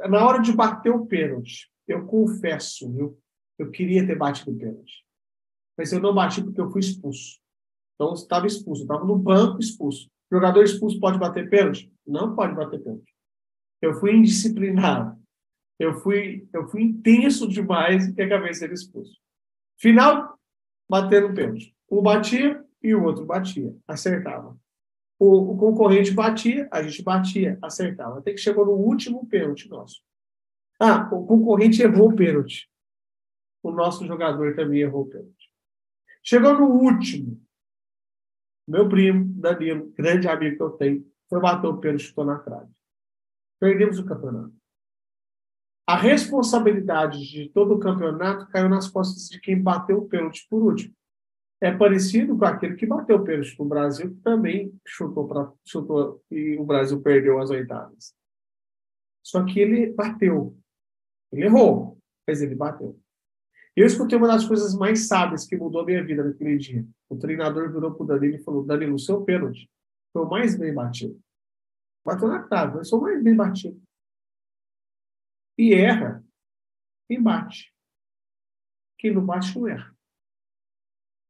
[0.09, 3.19] Na hora de bater o pênalti, eu confesso, viu?
[3.57, 5.05] Eu queria ter batido o pênalti.
[5.77, 7.39] Mas eu não bati porque eu fui expulso.
[7.95, 8.83] Então, estava expulso.
[8.83, 10.09] Estava no banco expulso.
[10.31, 11.91] Jogador expulso pode bater pênalti?
[12.05, 13.13] Não pode bater pênalti.
[13.81, 15.17] Eu fui indisciplinado.
[15.79, 19.17] Eu fui, eu fui intenso demais e acabei sendo expulso.
[19.77, 20.37] Final,
[20.89, 21.73] batendo pênalti.
[21.89, 23.73] Um batia e o outro batia.
[23.87, 24.57] Acertava.
[25.17, 28.19] O, o, concorrente batia, a gente batia, acertava.
[28.19, 30.01] Até que chegou no último pênalti nosso.
[30.79, 32.69] Ah, o concorrente errou o pênalti.
[33.63, 35.49] O nosso jogador também errou o pênalti.
[36.23, 37.41] Chegou no último.
[38.69, 42.37] Meu primo, Danilo, grande amigo que eu tenho, foi bater o pênalti e chutou na
[42.37, 42.71] trave.
[43.59, 44.53] Perdemos o campeonato.
[45.87, 50.61] A responsabilidade de todo o campeonato caiu nas costas de quem bateu o pênalti por
[50.61, 50.93] último
[51.61, 56.23] é parecido com aquele que bateu o pênalti no Brasil, que também chutou, pra, chutou
[56.31, 58.15] e o Brasil perdeu as oitavas.
[59.21, 60.57] Só que ele bateu.
[61.31, 62.97] Ele errou, mas ele bateu.
[63.79, 66.85] Eu escutei uma das coisas mais sábias que mudou a minha vida naquele dia.
[67.07, 69.69] O treinador virou para o Danilo e falou: Danilo, o seu pênalti
[70.11, 71.19] foi o mais bem batido.
[72.05, 73.81] Bateu na trave, mas foi o mais bem batido.
[75.57, 76.23] E erra
[77.07, 77.73] quem bate.
[78.97, 79.95] Quem não bate não erra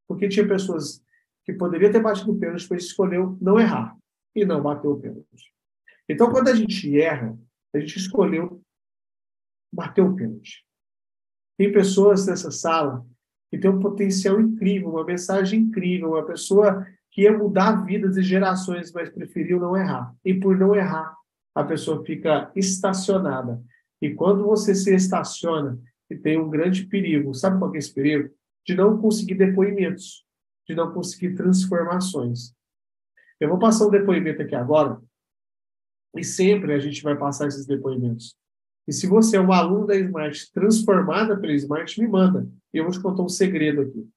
[0.09, 1.05] porque tinha pessoas
[1.45, 3.95] que poderiam ter batido o pênalti, mas escolheu não errar
[4.35, 5.53] e não bateu o pênalti.
[6.09, 7.37] Então, quando a gente erra,
[7.75, 8.59] a gente escolheu
[9.71, 10.67] bater o pênalti.
[11.59, 13.05] Tem pessoas nessa sala
[13.51, 18.23] que têm um potencial incrível, uma mensagem incrível, uma pessoa que ia mudar vidas e
[18.23, 20.15] gerações, mas preferiu não errar.
[20.23, 21.13] E por não errar,
[21.53, 23.61] a pessoa fica estacionada.
[24.01, 25.77] E quando você se estaciona,
[26.09, 28.33] e tem um grande perigo, sabe qual é esse perigo?
[28.65, 30.25] de não conseguir depoimentos,
[30.65, 32.53] de não conseguir transformações.
[33.37, 35.01] Eu vou passar um depoimento aqui agora,
[36.15, 38.37] e sempre a gente vai passar esses depoimentos.
[38.89, 42.49] E se você é um aluno da Smart transformada pela Smart, me manda.
[42.73, 44.09] E eu vou te contar um segredo aqui.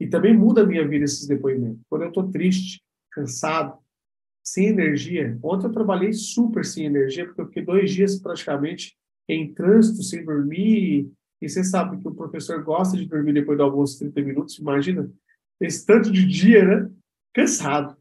[0.00, 1.82] E também muda a minha vida esses depoimentos.
[1.90, 3.76] Quando eu estou triste, cansado,
[4.42, 5.38] sem energia.
[5.42, 8.96] Ontem eu trabalhei super sem energia, porque eu fiquei dois dias praticamente
[9.28, 13.64] em trânsito, sem dormir, E você sabe que o professor gosta de dormir depois do
[13.64, 15.12] almoço 30 minutos, imagina,
[15.60, 16.90] esse tanto de dia, né?
[17.34, 17.94] Cansado.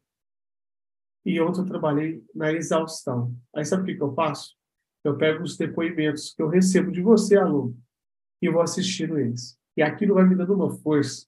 [1.26, 3.36] E ontem eu trabalhei na exaustão.
[3.54, 4.57] Aí sabe o que, que eu faço?
[5.04, 7.78] Eu pego os depoimentos que eu recebo de você, aluno,
[8.42, 9.58] e vou assistindo eles.
[9.76, 11.26] E aquilo vai me dando uma força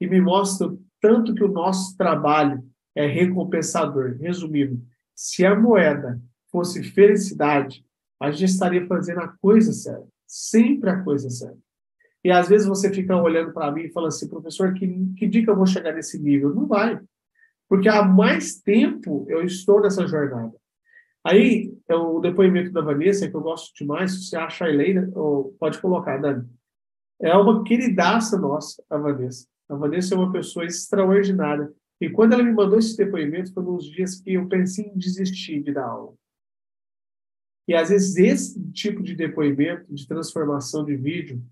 [0.00, 2.62] e me mostra tanto que o nosso trabalho
[2.94, 4.16] é recompensador.
[4.20, 4.82] Resumindo,
[5.14, 7.84] se a moeda fosse felicidade,
[8.20, 11.58] a gente estaria fazendo a coisa certa, sempre a coisa certa.
[12.24, 15.44] E às vezes você fica olhando para mim e fala assim, professor, que, que dia
[15.44, 16.54] que eu vou chegar nesse nível?
[16.54, 17.00] Não vai.
[17.68, 20.52] Porque há mais tempo eu estou nessa jornada.
[21.26, 25.10] Aí, é o depoimento da Vanessa, que eu gosto demais, se você acha a Helena,
[25.58, 26.48] pode colocar, Dani.
[27.20, 29.48] É uma queridaça nossa, a Vanessa.
[29.68, 31.68] A Vanessa é uma pessoa extraordinária.
[32.00, 35.64] E quando ela me mandou esse depoimento, foi nos dias que eu pensei em desistir
[35.64, 36.14] de dar aula.
[37.66, 41.42] E às vezes esse tipo de depoimento, de transformação de vídeo,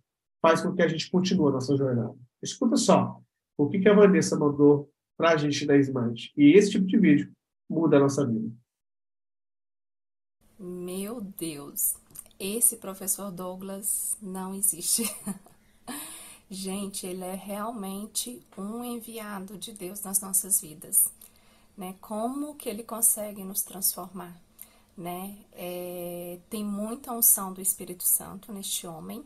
[0.40, 2.14] faz com que a gente continue a nossa jornada.
[2.40, 3.20] Escuta só,
[3.58, 6.32] o que, que a Vanessa mandou para a gente da Smart.
[6.37, 7.32] E esse tipo de vídeo
[7.68, 8.52] muda a nossa vida.
[11.14, 11.94] Meu Deus,
[12.40, 15.05] esse professor Douglas não existe.
[16.50, 21.12] Gente, ele é realmente um enviado de Deus nas nossas vidas,
[21.79, 21.94] né?
[22.00, 24.37] Como que ele consegue nos transformar,
[24.96, 25.38] né?
[25.53, 29.24] É, tem muita unção do Espírito Santo neste homem.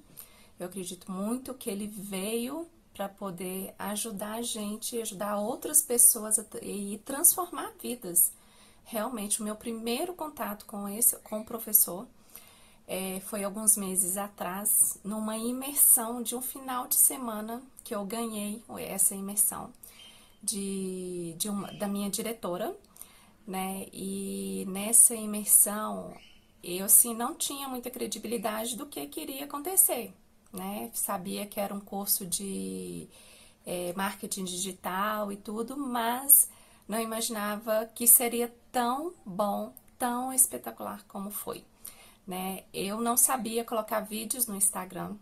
[0.60, 6.44] Eu acredito muito que ele veio para poder ajudar a gente, ajudar outras pessoas a,
[6.60, 8.30] e transformar vidas.
[8.90, 12.08] Realmente, o meu primeiro contato com esse, com o professor
[12.86, 18.62] é, foi alguns meses atrás, numa imersão de um final de semana que eu ganhei
[18.78, 19.70] essa imersão
[20.42, 22.74] de, de uma, da minha diretora,
[23.46, 23.86] né?
[23.92, 26.16] E nessa imersão
[26.64, 30.14] eu assim não tinha muita credibilidade do que queria acontecer,
[30.50, 30.90] né?
[30.94, 33.06] Sabia que era um curso de
[33.66, 36.48] é, marketing digital e tudo, mas
[36.88, 41.64] não imaginava que seria tão bom, tão espetacular como foi
[42.28, 42.64] né?
[42.74, 45.16] Eu não sabia colocar vídeos no Instagram,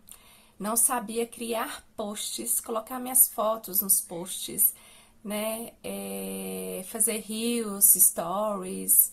[0.58, 4.74] não sabia criar posts, colocar minhas fotos nos posts,
[5.22, 5.72] né?
[5.84, 9.12] É, fazer reels, stories.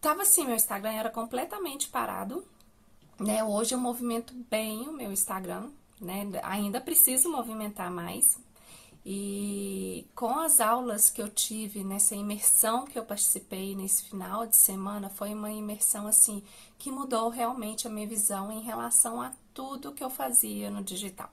[0.00, 2.46] Tava assim, meu Instagram era completamente parado,
[3.18, 3.42] né?
[3.42, 5.70] Hoje eu movimento bem o meu Instagram,
[6.00, 6.28] né?
[6.44, 8.38] Ainda preciso movimentar mais,
[9.10, 14.54] e com as aulas que eu tive nessa imersão que eu participei nesse final de
[14.54, 16.42] semana, foi uma imersão assim
[16.78, 21.30] que mudou realmente a minha visão em relação a tudo que eu fazia no digital.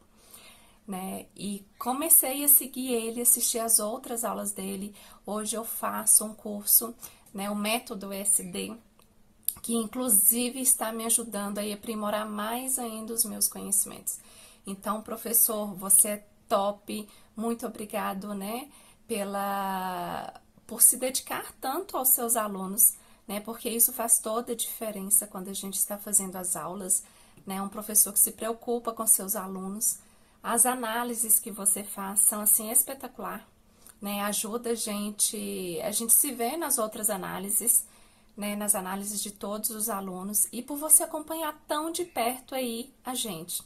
[0.87, 1.25] Né?
[1.35, 4.95] E comecei a seguir ele, assistir as outras aulas dele.
[5.25, 6.95] Hoje eu faço um curso,
[7.33, 8.73] né, o método SD,
[9.61, 14.17] que inclusive está me ajudando a aprimorar mais ainda os meus conhecimentos.
[14.65, 18.69] Então, professor, você é top, muito obrigado, né,
[19.07, 22.95] pela por se dedicar tanto aos seus alunos,
[23.27, 23.39] né?
[23.39, 27.03] Porque isso faz toda a diferença quando a gente está fazendo as aulas,
[27.45, 27.61] né?
[27.61, 29.99] Um professor que se preocupa com seus alunos.
[30.41, 33.47] As análises que você faz são assim espetacular,
[34.01, 34.21] né?
[34.23, 37.85] Ajuda a gente, a gente se vê nas outras análises,
[38.35, 42.93] né, nas análises de todos os alunos e por você acompanhar tão de perto aí
[43.03, 43.63] a gente.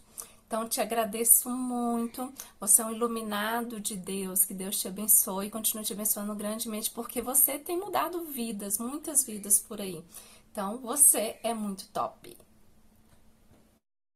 [0.50, 2.34] Então, te agradeço muito.
[2.60, 4.44] Você é um iluminado de Deus.
[4.44, 9.24] Que Deus te abençoe e continue te abençoando grandemente, porque você tem mudado vidas, muitas
[9.24, 10.04] vidas por aí.
[10.52, 12.36] Então, você é muito top.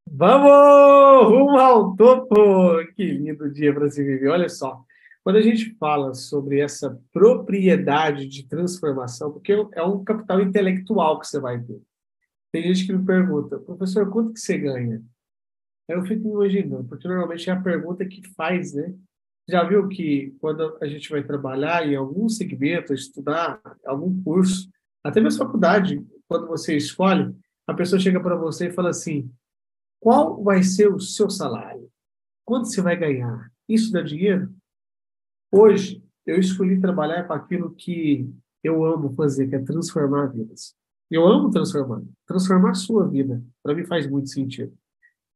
[0.09, 2.83] Vamos rumo ao topo!
[2.95, 4.29] Que lindo dia para se viver.
[4.29, 4.83] Olha só,
[5.23, 11.27] quando a gente fala sobre essa propriedade de transformação, porque é um capital intelectual que
[11.27, 11.79] você vai ter.
[12.51, 14.99] Tem gente que me pergunta, professor, quanto que você ganha?
[15.87, 18.95] Eu fico imaginando, porque normalmente é a pergunta que faz, né?
[19.47, 24.69] Já viu que quando a gente vai trabalhar em algum segmento, estudar algum curso,
[25.03, 27.35] até mesmo faculdade, quando você escolhe,
[27.67, 29.29] a pessoa chega para você e fala assim:
[29.99, 31.89] qual vai ser o seu salário?
[32.45, 33.51] Quanto você vai ganhar?
[33.67, 34.53] Isso dá dinheiro?
[35.51, 38.29] Hoje, eu escolhi trabalhar com aquilo que
[38.63, 40.73] eu amo fazer, que é transformar vidas.
[41.11, 42.01] Eu amo transformar.
[42.25, 44.73] Transformar a sua vida, para mim faz muito sentido.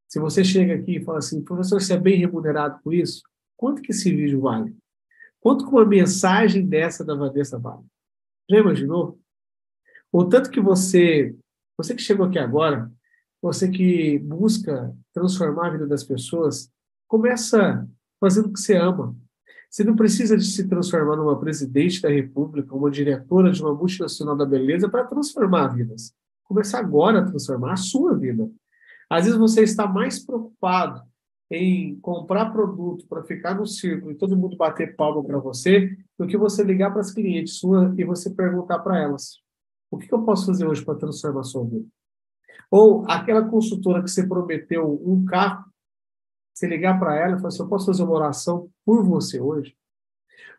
[0.08, 3.22] Se você chega aqui e fala assim, professor, você é bem remunerado por isso?
[3.58, 4.76] Quanto que esse vídeo vale?
[5.40, 7.84] Quanto que uma mensagem dessa da Vanessa vale?
[8.50, 9.20] Já imaginou?
[10.12, 11.36] O tanto que você,
[11.78, 12.92] você que chegou aqui agora,
[13.42, 16.72] você que busca transformar a vida das pessoas,
[17.08, 17.88] começa
[18.20, 19.16] fazendo o que você ama.
[19.70, 24.36] Você não precisa de se transformar numa presidente da república, uma diretora de uma multinacional
[24.36, 26.14] da beleza para transformar vidas.
[26.46, 28.50] Começar agora a transformar a sua vida.
[29.10, 31.02] Às vezes você está mais preocupado
[31.50, 36.28] em comprar produto para ficar no círculo e todo mundo bater palma para você, do
[36.28, 39.40] que você ligar para as clientes suas e você perguntar para elas:
[39.90, 41.86] o que, eu posso fazer hoje para transformar sua vida?
[42.70, 45.66] Ou aquela consultora que você prometeu um carro,
[46.54, 49.76] você ligar para ela e falar assim: eu posso fazer uma oração por você hoje?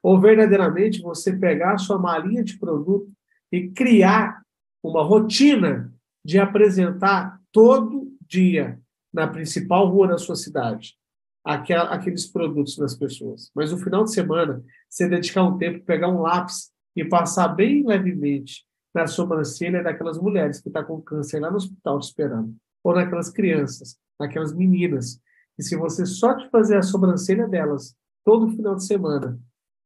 [0.02, 3.12] Ou verdadeiramente você pegar a sua malinha de produto
[3.52, 4.42] e criar
[4.82, 5.92] uma rotina
[6.24, 8.78] de apresentar todo dia
[9.12, 10.98] na principal rua da sua cidade
[11.44, 13.50] aqueles produtos nas pessoas.
[13.54, 17.86] Mas no final de semana, você dedicar um tempo, pegar um lápis e passar bem
[17.86, 22.94] levemente na sobrancelha daquelas mulheres que estão tá com câncer lá no hospital esperando, ou
[22.94, 25.20] naquelas crianças, naquelas meninas.
[25.58, 29.38] E se você só te fazer a sobrancelha delas todo final de semana,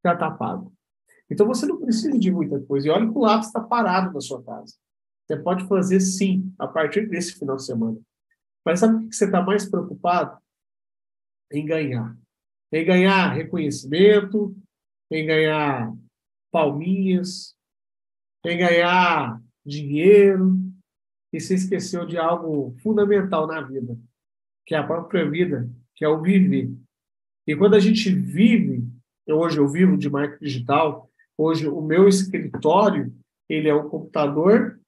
[0.05, 0.73] já está pago.
[1.31, 2.89] Então você não precisa de muita coisa.
[2.89, 4.75] E olha que o lápis está parado na sua casa.
[5.27, 7.99] Você pode fazer sim a partir desse final de semana.
[8.65, 10.39] Mas sabe o que você está mais preocupado?
[11.53, 12.17] Em ganhar.
[12.73, 14.57] Em ganhar reconhecimento,
[15.11, 15.93] em ganhar
[16.51, 17.55] palminhas,
[18.45, 20.57] em ganhar dinheiro.
[21.33, 23.99] E se esqueceu de algo fundamental na vida,
[24.67, 26.71] que é a própria vida, que é o viver.
[27.47, 28.87] E quando a gente vive,
[29.27, 33.15] hoje eu vivo de marketing digital, hoje o meu escritório,
[33.49, 34.79] ele é um computador,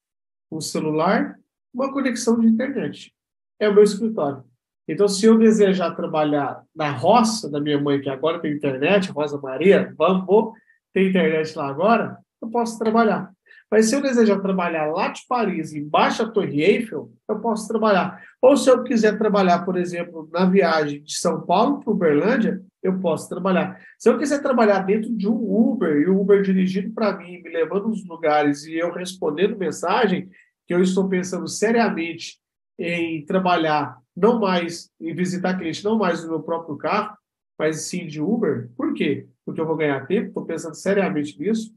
[0.50, 1.38] um celular,
[1.72, 3.13] uma conexão de internet.
[3.58, 4.44] É o meu escritório.
[4.86, 9.38] Então, se eu desejar trabalhar na roça da minha mãe, que agora tem internet, Rosa
[9.40, 10.52] Maria, vamos,
[10.92, 13.32] tem internet lá agora, eu posso trabalhar.
[13.70, 18.22] Mas se eu desejar trabalhar lá de Paris, embaixo da Torre Eiffel, eu posso trabalhar.
[18.40, 23.00] Ou se eu quiser trabalhar, por exemplo, na viagem de São Paulo para Uberlândia, eu
[23.00, 23.80] posso trabalhar.
[23.98, 27.50] Se eu quiser trabalhar dentro de um Uber, e o Uber dirigindo para mim, me
[27.50, 30.28] levando nos lugares e eu respondendo mensagem,
[30.66, 32.38] que eu estou pensando seriamente
[32.78, 37.16] em trabalhar não mais, em visitar cliente não mais no meu próprio carro,
[37.58, 38.70] mas sim de Uber.
[38.76, 39.26] Por quê?
[39.44, 41.74] Porque eu vou ganhar tempo, estou pensando seriamente nisso.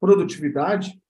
[0.00, 1.00] Produtividade,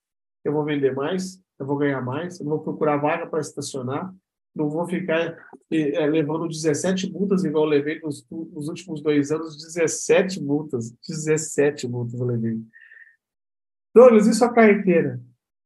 [0.44, 4.12] eu vou vender mais, eu vou ganhar mais, eu vou procurar vaga para estacionar,
[4.54, 5.36] não vou ficar
[5.70, 10.92] é, levando 17 multas, igual eu levei nos, nos, últimos dois anos, 17 multas.
[11.08, 12.60] 17 multas eu levei.
[13.92, 15.20] Douglas, e sua carteira?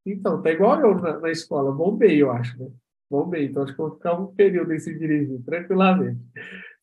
[0.06, 2.70] Então, tá igual eu na, na escola, bombei, eu acho, né?
[3.10, 6.20] Bombei, então acho que vou ficar um período sem dirigir, tranquilamente.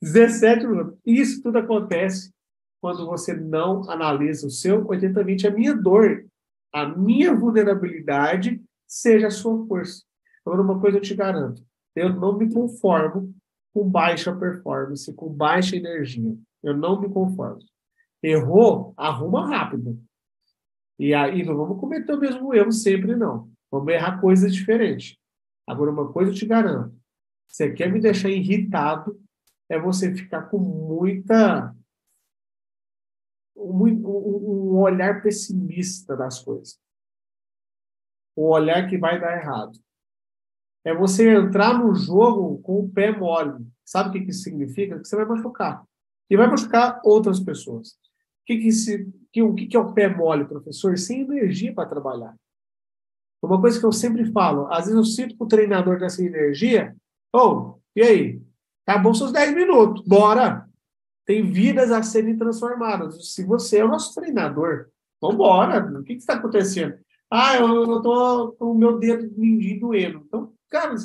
[0.02, 0.98] 17 minutos.
[1.06, 2.34] Isso tudo acontece
[2.82, 5.46] quando você não analisa o seu 80-20.
[5.46, 6.26] A minha dor,
[6.74, 10.04] a minha vulnerabilidade, seja a sua força.
[10.46, 11.64] Agora, uma coisa eu te garanto:
[11.96, 13.34] eu não me conformo
[13.74, 16.36] com baixa performance, com baixa energia.
[16.64, 17.60] Eu não me conformo.
[18.24, 20.00] Errou, arruma rápido.
[20.98, 23.50] E aí não vamos cometer o mesmo erro sempre, não.
[23.70, 25.18] Vamos errar coisas diferentes.
[25.68, 26.96] Agora, uma coisa eu te garanto:
[27.48, 29.20] você quer me deixar irritado,
[29.70, 31.76] é você ficar com muita.
[33.56, 36.80] Um, um olhar pessimista das coisas.
[38.38, 39.80] Um olhar que vai dar errado
[40.86, 43.66] é você entrar no jogo com o pé mole.
[43.84, 45.00] Sabe o que, que isso significa?
[45.00, 45.84] Que você vai machucar.
[46.30, 47.90] E vai machucar outras pessoas.
[47.90, 50.96] O que, que, se, que, o que, que é o pé mole, professor?
[50.98, 52.36] Sem energia para trabalhar.
[53.46, 56.96] Uma coisa que eu sempre falo, às vezes eu sinto que o treinador dessa energia,
[57.34, 58.42] ou, oh, e aí?
[58.88, 60.68] Acabou seus 10 minutos, bora!
[61.26, 63.34] Tem vidas a serem transformadas.
[63.34, 64.88] Se você é o nosso treinador,
[65.20, 66.00] vamos embora.
[66.00, 66.96] O que está acontecendo?
[67.32, 70.24] Ah, eu estou com o meu dedo mindinho doendo.
[70.28, 70.96] Então, Cara,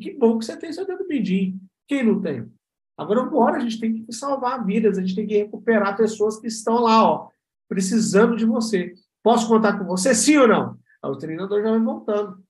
[0.00, 1.60] que bom que você tem seu dedo mindinho.
[1.88, 2.48] Quem não tem?
[2.96, 6.46] Agora, bora, a gente tem que salvar vidas, a gente tem que recuperar pessoas que
[6.46, 7.28] estão lá, ó,
[7.68, 8.94] precisando de você.
[9.24, 10.78] Posso contar com você, sim ou não?
[11.08, 12.42] O treinador já vai montando.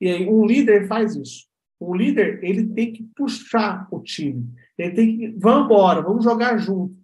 [0.00, 1.46] E aí, um líder faz isso.
[1.78, 4.48] O líder, ele tem que puxar o time.
[4.78, 6.94] Ele tem que, vamos embora, vamos jogar junto.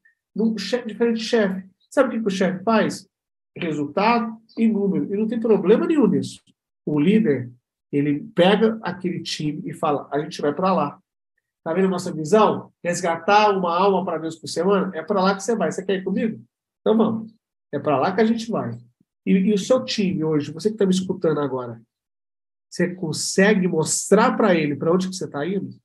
[0.58, 1.66] Chefe, diferente chefe.
[1.90, 3.08] Sabe o que, que o chefe faz?
[3.56, 5.12] Resultado e número.
[5.12, 6.40] E não tem problema nenhum nisso.
[6.86, 7.50] O líder,
[7.90, 11.00] ele pega aquele time e fala: a gente vai para lá.
[11.64, 12.72] Tá vendo a nossa visão?
[12.82, 14.90] Resgatar uma alma para Deus por semana?
[14.94, 15.72] É para lá que você vai.
[15.72, 16.40] Você quer ir comigo?
[16.80, 17.34] Então vamos.
[17.72, 18.78] É para lá que a gente vai.
[19.28, 21.82] E, e o seu time hoje, você que está me escutando agora,
[22.66, 25.78] você consegue mostrar para ele para onde que você está indo?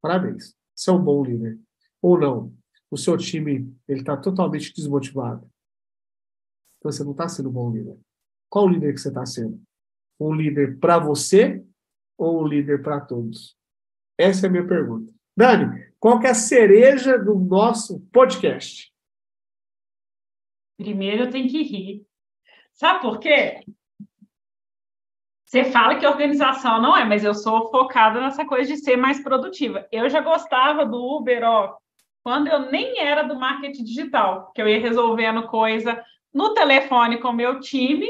[0.00, 0.56] Parabéns.
[0.74, 1.60] Você é um bom líder.
[2.00, 2.56] Ou não?
[2.90, 5.46] O seu time ele está totalmente desmotivado.
[6.78, 7.98] Então você não está sendo um bom líder.
[8.48, 9.62] Qual líder que você está sendo?
[10.18, 11.62] Um líder para você
[12.16, 13.54] ou um líder para todos?
[14.16, 15.12] Essa é a minha pergunta.
[15.36, 18.90] Dani, qual que é a cereja do nosso podcast?
[20.78, 22.06] Primeiro eu tenho que rir.
[22.74, 23.60] Sabe por quê?
[25.44, 29.22] Você fala que organização não é, mas eu sou focada nessa coisa de ser mais
[29.22, 29.86] produtiva.
[29.92, 31.74] Eu já gostava do Uber, ó,
[32.22, 36.02] quando eu nem era do marketing digital, que eu ia resolvendo coisa
[36.32, 38.06] no telefone com o meu time,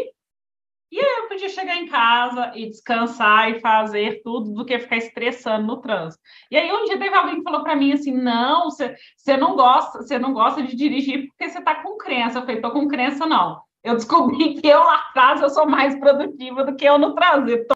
[0.92, 4.98] e aí eu podia chegar em casa e descansar e fazer tudo do que ficar
[4.98, 6.22] estressando no trânsito.
[6.50, 8.94] E aí um dia teve alguém que falou para mim assim: "Não, você,
[9.38, 12.38] não gosta, você não gosta de dirigir porque você está com crença".
[12.38, 13.60] Eu falei: "Tô com crença não.
[13.82, 17.74] Eu descobri que eu lá atrás eu sou mais produtiva do que eu no trânsito".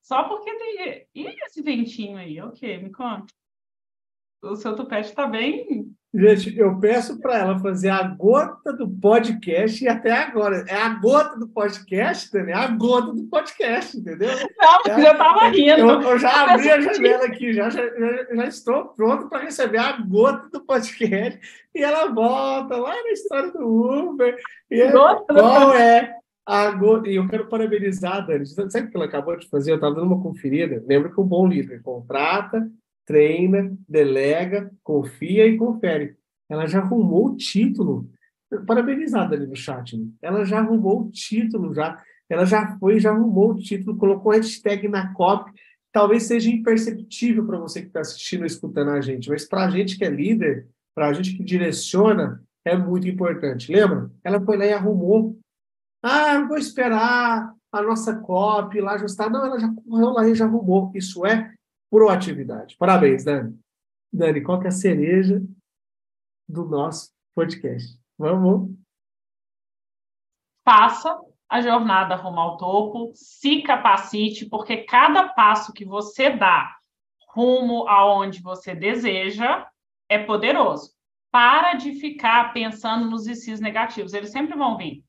[0.00, 1.08] Só porque tem.
[1.14, 2.40] E esse ventinho aí?
[2.40, 2.78] O quê?
[2.78, 3.32] Me conta.
[4.42, 9.84] O seu tupete está bem Gente, eu peço para ela fazer a gota do podcast
[9.84, 10.64] e até agora.
[10.68, 14.28] É a gota do podcast, Dani, é a gota do podcast, entendeu?
[14.28, 15.78] Não, mas é, eu estava rindo.
[15.78, 17.82] Eu, eu já abri a janela aqui, já, já,
[18.34, 21.38] já estou pronto para receber a gota do podcast.
[21.72, 24.36] E ela volta lá na história do Uber.
[24.68, 27.08] E é, qual é a gota?
[27.08, 28.46] E eu quero parabenizar a Dani.
[28.46, 29.70] Sabe o que ela acabou de fazer?
[29.70, 30.82] Eu estava dando uma conferida.
[30.88, 32.68] Lembra que o bom líder contrata,
[33.10, 36.14] treina, delega, confia e confere.
[36.48, 38.08] Ela já arrumou o título.
[38.68, 39.98] Parabenizada ali no chat.
[39.98, 40.06] Né?
[40.22, 42.00] Ela já arrumou o título, já.
[42.28, 45.50] Ela já foi, já arrumou o título, colocou hashtag na copy.
[45.90, 49.70] Talvez seja imperceptível para você que está assistindo e escutando a gente, mas para a
[49.70, 53.72] gente que é líder, para a gente que direciona, é muito importante.
[53.72, 54.08] Lembra?
[54.22, 55.36] Ela foi lá e arrumou.
[56.00, 59.28] Ah, eu vou esperar a nossa copy lá ajustar.
[59.28, 60.92] Não, ela já correu lá e já arrumou.
[60.94, 61.52] Isso é
[61.90, 62.76] proatividade.
[62.76, 63.58] Parabéns, Dani.
[64.12, 65.42] Dani, qual que é a cereja
[66.48, 67.98] do nosso podcast?
[68.16, 68.70] Vamos.
[70.64, 71.18] Faça
[71.48, 76.76] a jornada rumo ao topo, se capacite, porque cada passo que você dá
[77.28, 79.66] rumo aonde você deseja
[80.08, 80.92] é poderoso.
[81.30, 85.04] Para de ficar pensando nos ICs negativos, eles sempre vão vir.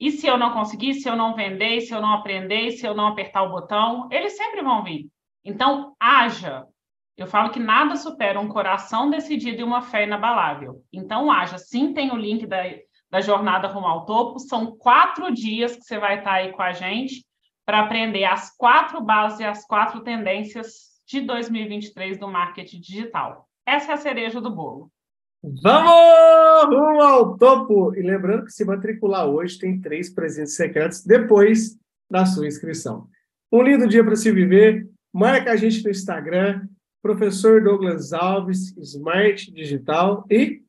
[0.00, 2.94] E se eu não conseguir, se eu não vender, se eu não aprender, se eu
[2.94, 5.08] não apertar o botão, eles sempre vão vir.
[5.44, 6.64] Então, haja.
[7.16, 10.82] Eu falo que nada supera um coração decidido e uma fé inabalável.
[10.92, 11.58] Então, haja.
[11.58, 12.62] Sim, tem o link da,
[13.10, 14.38] da jornada rumo ao topo.
[14.38, 17.24] São quatro dias que você vai estar aí com a gente
[17.64, 23.48] para aprender as quatro bases e as quatro tendências de 2023 do marketing digital.
[23.66, 24.90] Essa é a cereja do bolo.
[25.62, 27.94] Vamos rumo ao topo!
[27.94, 31.78] E lembrando que se matricular hoje tem três presentes secretos depois
[32.10, 33.06] da sua inscrição.
[33.52, 34.88] Um lindo dia para se viver.
[35.14, 36.66] Marca a gente no Instagram,
[37.00, 40.64] professor Douglas Alves, Smart Digital e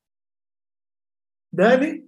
[1.52, 2.08] Dani?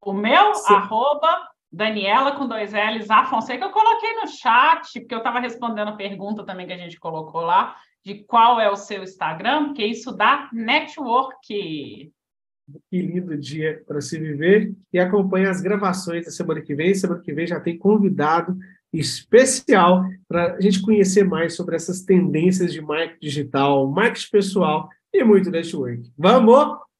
[0.00, 0.72] O meu, Sim.
[0.72, 5.88] arroba Daniela com dois L's, A Fonseca, eu coloquei no chat, porque eu estava respondendo
[5.88, 9.84] a pergunta também que a gente colocou lá, de qual é o seu Instagram, porque
[9.84, 12.10] isso dá network.
[12.88, 14.74] Que lindo dia para se viver.
[14.90, 16.94] E acompanhe as gravações da semana que vem.
[16.94, 18.56] Semana que vem já tem convidado
[18.92, 25.24] especial para a gente conhecer mais sobre essas tendências de marketing digital, marketing pessoal e
[25.24, 26.10] muito network.
[26.16, 26.91] Vamos!